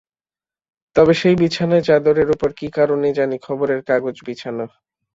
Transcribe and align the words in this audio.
তবে 0.95 1.13
সেই 1.13 1.35
বিছানায় 1.41 1.83
চাদরের 1.83 2.27
ওপর 2.31 2.49
কি 2.53 2.67
কারণে 2.77 3.07
জানি 3.19 3.37
খবরের 3.39 3.79
কাগজ 3.89 4.15
বিছানো। 4.27 4.65